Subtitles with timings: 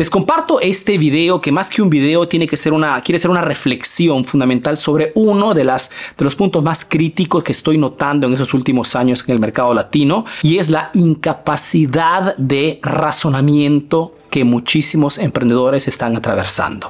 [0.00, 3.30] Les comparto este video que más que un video tiene que ser una, quiere ser
[3.30, 8.26] una reflexión fundamental sobre uno de, las, de los puntos más críticos que estoy notando
[8.26, 14.42] en esos últimos años en el mercado latino y es la incapacidad de razonamiento que
[14.42, 16.88] muchísimos emprendedores están atravesando.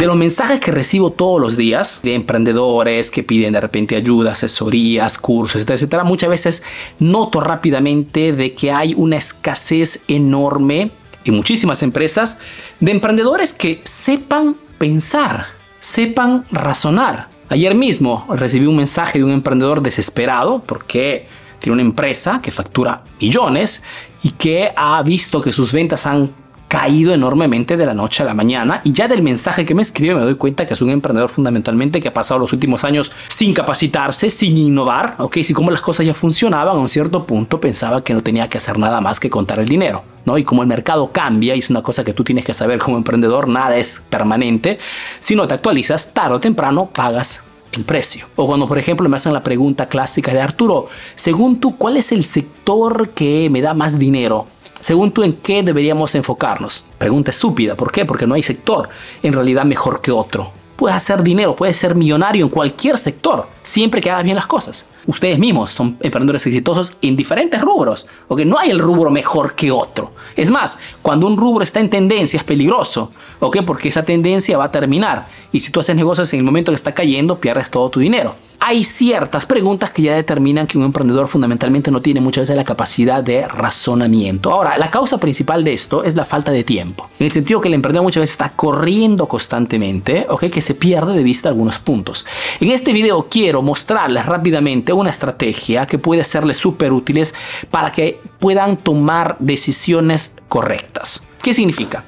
[0.00, 4.32] De los mensajes que recibo todos los días de emprendedores que piden de repente ayuda,
[4.32, 6.62] asesorías, cursos, etcétera, etcétera, muchas veces
[6.98, 10.90] noto rápidamente de que hay una escasez enorme
[11.26, 12.38] en muchísimas empresas
[12.80, 15.48] de emprendedores que sepan pensar,
[15.80, 17.28] sepan razonar.
[17.50, 23.04] Ayer mismo recibí un mensaje de un emprendedor desesperado porque tiene una empresa que factura
[23.20, 23.82] millones
[24.22, 26.32] y que ha visto que sus ventas han
[26.70, 30.14] caído enormemente de la noche a la mañana y ya del mensaje que me escribe
[30.14, 33.52] me doy cuenta que es un emprendedor fundamentalmente que ha pasado los últimos años sin
[33.52, 38.04] capacitarse, sin innovar, ok, si como las cosas ya funcionaban a un cierto punto pensaba
[38.04, 40.38] que no tenía que hacer nada más que contar el dinero, ¿no?
[40.38, 42.96] Y como el mercado cambia y es una cosa que tú tienes que saber como
[42.96, 44.78] emprendedor, nada es permanente,
[45.18, 48.26] si no te actualizas, tarde o temprano pagas el precio.
[48.36, 52.12] O cuando, por ejemplo, me hacen la pregunta clásica de Arturo, según tú, ¿cuál es
[52.12, 54.46] el sector que me da más dinero?
[54.80, 56.84] Según tú, ¿en qué deberíamos enfocarnos?
[56.96, 57.74] Pregunta estúpida.
[57.74, 58.04] ¿Por qué?
[58.06, 58.88] Porque no hay sector
[59.22, 60.52] en realidad mejor que otro.
[60.76, 64.86] Puedes hacer dinero, puedes ser millonario en cualquier sector, siempre que hagas bien las cosas.
[65.06, 69.70] Ustedes mismos son emprendedores exitosos en diferentes rubros, porque no hay el rubro mejor que
[69.70, 70.12] otro.
[70.36, 73.58] Es más, cuando un rubro está en tendencia es peligroso, ¿ok?
[73.66, 75.28] Porque esa tendencia va a terminar.
[75.52, 78.34] Y si tú haces negocios en el momento que está cayendo, pierdes todo tu dinero
[78.70, 82.62] hay ciertas preguntas que ya determinan que un emprendedor fundamentalmente no tiene muchas veces la
[82.62, 84.52] capacidad de razonamiento.
[84.52, 87.10] Ahora, la causa principal de esto es la falta de tiempo.
[87.18, 90.44] En el sentido que el emprendedor muchas veces está corriendo constantemente, ¿ok?
[90.44, 92.24] Que se pierde de vista algunos puntos.
[92.60, 97.34] En este video quiero mostrarles rápidamente una estrategia que puede serles súper útiles
[97.72, 101.24] para que puedan tomar decisiones correctas.
[101.42, 102.04] ¿Qué significa?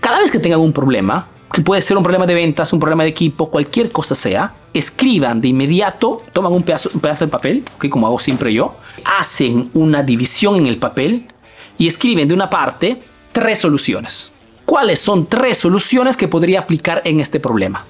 [0.00, 3.02] Cada vez que tengan un problema, que puede ser un problema de ventas, un problema
[3.02, 7.64] de equipo, cualquier cosa sea, escriban de inmediato, toman un pedazo, un pedazo de papel,
[7.80, 11.26] que como hago siempre yo, hacen una división en el papel
[11.78, 13.02] y escriben de una parte
[13.32, 14.32] tres soluciones.
[14.64, 17.84] ¿Cuáles son tres soluciones que podría aplicar en este problema?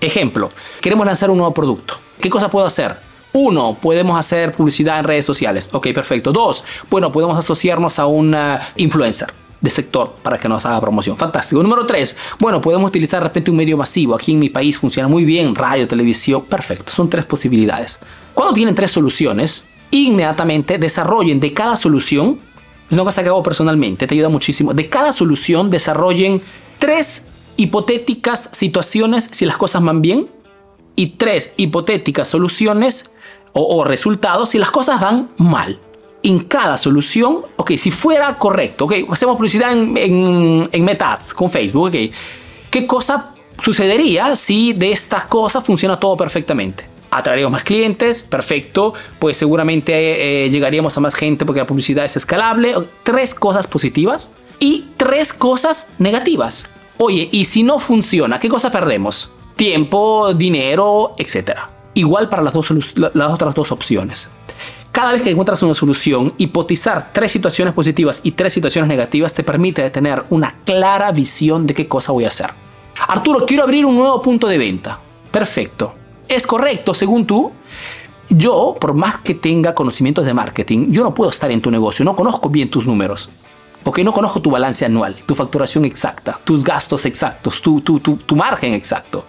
[0.00, 0.48] Ejemplo,
[0.80, 1.94] queremos lanzar un nuevo producto.
[2.20, 2.96] ¿Qué cosa puedo hacer?
[3.32, 5.70] Uno, podemos hacer publicidad en redes sociales.
[5.72, 6.32] Ok, perfecto.
[6.32, 8.36] Dos, bueno, podemos asociarnos a un
[8.76, 11.16] influencer de sector para que nos haga promoción.
[11.16, 11.62] Fantástico.
[11.62, 12.16] Número 3.
[12.38, 14.14] Bueno, podemos utilizar de repente un medio masivo.
[14.14, 15.54] Aquí en mi país funciona muy bien.
[15.54, 16.44] Radio, televisión.
[16.44, 16.92] Perfecto.
[16.92, 17.98] Son tres posibilidades.
[18.34, 22.38] Cuando tienen tres soluciones, inmediatamente desarrollen de cada solución.
[22.86, 24.06] Es una cosa que hago personalmente.
[24.06, 24.74] Te ayuda muchísimo.
[24.74, 26.42] De cada solución desarrollen
[26.78, 30.28] tres hipotéticas situaciones si las cosas van bien
[30.94, 33.14] y tres hipotéticas soluciones
[33.54, 35.80] o, o resultados si las cosas van mal
[36.24, 41.50] en cada solución, ok, si fuera correcto, ok, hacemos publicidad en, en, en Metats con
[41.50, 41.96] Facebook, ok,
[42.70, 46.86] ¿qué cosa sucedería si de esta cosa funciona todo perfectamente?
[47.10, 52.16] Atraeríamos más clientes, perfecto, pues seguramente eh, llegaríamos a más gente porque la publicidad es
[52.16, 52.74] escalable.
[53.04, 56.68] Tres cosas positivas y tres cosas negativas.
[56.98, 59.30] Oye, y si no funciona, ¿qué cosa perdemos?
[59.54, 61.70] Tiempo, dinero, etcétera.
[61.94, 64.28] Igual para las, dos, las otras dos opciones.
[64.94, 69.42] Cada vez que encuentras una solución, hipotizar tres situaciones positivas y tres situaciones negativas te
[69.42, 72.50] permite tener una clara visión de qué cosa voy a hacer.
[73.08, 75.00] Arturo, quiero abrir un nuevo punto de venta.
[75.32, 75.94] Perfecto.
[76.28, 77.50] ¿Es correcto según tú?
[78.28, 82.04] Yo, por más que tenga conocimientos de marketing, yo no puedo estar en tu negocio,
[82.04, 83.30] no conozco bien tus números.
[83.82, 88.14] Porque no conozco tu balance anual, tu facturación exacta, tus gastos exactos, tu, tu, tu,
[88.18, 89.24] tu margen exacto.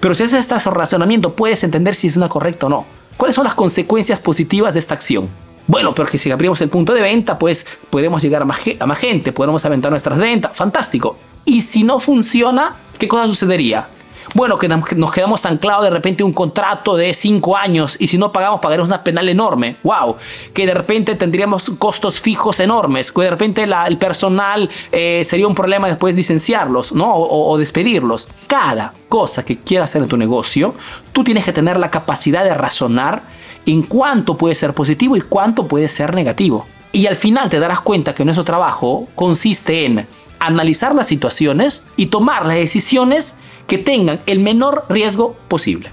[0.00, 2.99] Pero si haces este razonamiento, puedes entender si es una correcta o no.
[3.20, 5.28] ¿Cuáles son las consecuencias positivas de esta acción?
[5.66, 9.62] Bueno, porque si abrimos el punto de venta, pues podemos llegar a más, gente, podemos
[9.62, 11.18] aventar nuestras ventas, fantástico.
[11.44, 13.86] Y si no funciona, ¿qué cosa sucedería?
[14.34, 18.32] Bueno, que nos quedamos anclados de repente un contrato de 5 años y si no
[18.32, 19.76] pagamos pagaremos una penal enorme.
[19.82, 20.16] ¡Wow!
[20.54, 25.54] Que de repente tendríamos costos fijos enormes, que de repente el personal eh, sería un
[25.54, 27.14] problema después licenciarlos ¿no?
[27.14, 28.28] O, o, despedirlos.
[28.46, 30.74] Cada cosa que quieras hacer en tu negocio,
[31.12, 33.22] tú tienes que tener la capacidad de razonar
[33.66, 36.66] en cuánto puede ser positivo y cuánto puede ser negativo.
[36.92, 40.06] Y al final te darás cuenta que nuestro trabajo consiste en
[40.40, 45.92] analizar las situaciones y tomar las decisiones que tengan el menor riesgo posible.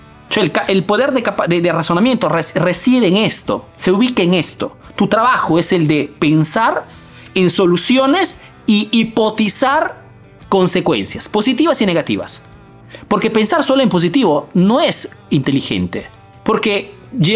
[0.67, 4.77] El, poder de, razonamiento reside en esto, se ubica en esto.
[4.95, 6.85] Tu trabajo es el de pensar
[7.33, 10.03] en soluciones y hipotizar
[10.49, 12.43] consecuencias, positivas y negativas.
[13.07, 16.07] Porque pensar solo en positivo no es inteligente.
[16.43, 16.95] Porque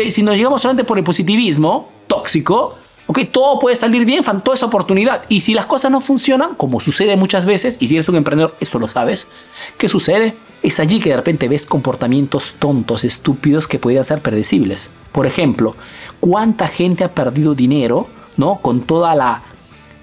[0.10, 2.78] si nos llegamos solamente por el positivismo tóxico,
[3.08, 5.24] ok, todo puede salir bien, fan, toda esa oportunidad.
[5.30, 8.56] Y si las cosas no funcionan, como sucede muchas veces, y si eres un emprendedor,
[8.60, 9.30] esto lo sabes,
[9.78, 10.38] ¿qué sucede?
[10.64, 14.92] Es allí que de repente ves comportamientos tontos, estúpidos que podrían ser predecibles.
[15.12, 15.76] Por ejemplo,
[16.20, 18.08] ¿cuánta gente ha perdido dinero,
[18.38, 18.60] ¿no?
[18.62, 19.44] Con toda la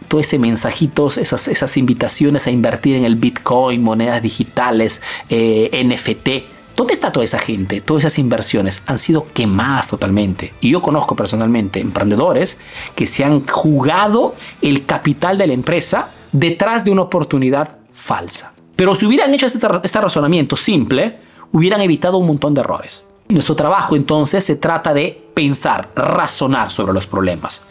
[0.09, 6.57] todo ese mensajitos, esas, esas invitaciones a invertir en el Bitcoin, monedas digitales, eh, NFT.
[6.79, 7.81] ¿Dónde está toda esa gente?
[7.81, 10.55] Todas esas inversiones han sido quemadas totalmente.
[10.61, 12.61] Y yo conozco personalmente emprendedores
[12.95, 18.53] que se han jugado el capital de la empresa detrás de una oportunidad falsa.
[18.77, 21.19] Pero si hubieran hecho este, este razonamiento simple,
[21.51, 23.05] hubieran evitado un montón de errores.
[23.29, 27.65] Nuestro trabajo entonces se trata de pensar, razonar sobre los problemas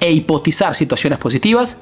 [0.00, 1.78] e hipotizar situaciones positivas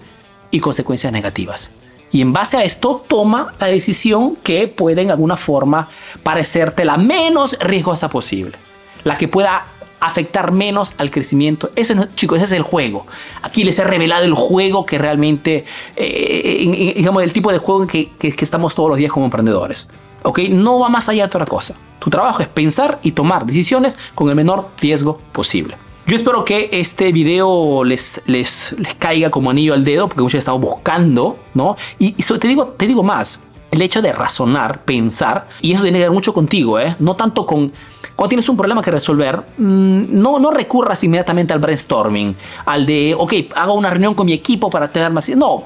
[0.50, 1.72] y consecuencias negativas.
[2.16, 5.90] Y en base a esto toma la decisión que puede en alguna forma
[6.22, 8.56] parecerte la menos riesgosa posible,
[9.04, 9.66] la que pueda
[10.00, 11.72] afectar menos al crecimiento.
[11.76, 13.06] Eso, chicos, ese es el juego.
[13.42, 18.12] Aquí les he revelado el juego que realmente, eh, digamos, el tipo de juego que,
[18.18, 19.90] que, que estamos todos los días como emprendedores.
[20.22, 20.38] ¿Ok?
[20.48, 21.74] No va más allá de otra cosa.
[21.98, 25.76] Tu trabajo es pensar y tomar decisiones con el menor riesgo posible.
[26.06, 30.38] Yo espero que este video les, les, les caiga como anillo al dedo, porque muchos
[30.38, 31.76] estamos buscando, ¿no?
[31.98, 33.42] Y, te, digo, te digo más,
[33.72, 36.94] el hecho de razonar, pensar, y eso tiene que ver mucho contigo, ¿eh?
[37.00, 37.72] No tanto con...
[38.14, 42.36] Cuando tienes un problema que resolver, mm, no, no recurras inmediatamente al brainstorming,
[42.66, 45.28] al de, ok, hago una reunión con mi equipo para tener más...
[45.30, 45.64] No,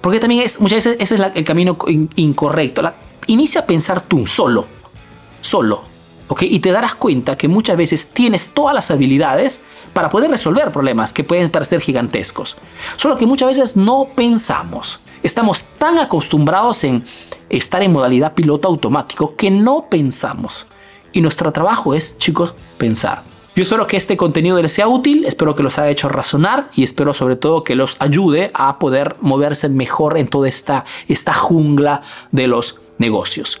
[0.00, 1.76] porque también es, muchas veces ese es el camino
[2.16, 2.80] incorrecto.
[2.80, 2.94] La,
[3.26, 4.64] inicia a pensar tú, solo,
[5.42, 5.91] solo.
[6.40, 11.12] Y te darás cuenta que muchas veces tienes todas las habilidades para poder resolver problemas
[11.12, 12.56] que pueden parecer gigantescos.
[12.96, 15.00] Solo que muchas veces no pensamos.
[15.22, 17.04] Estamos tan acostumbrados en
[17.48, 20.66] estar en modalidad piloto automático que no pensamos.
[21.12, 23.22] Y nuestro trabajo es, chicos, pensar.
[23.54, 26.84] Yo espero que este contenido les sea útil, espero que los haya hecho razonar y
[26.84, 32.00] espero sobre todo que los ayude a poder moverse mejor en toda esta, esta jungla
[32.30, 33.60] de los negocios.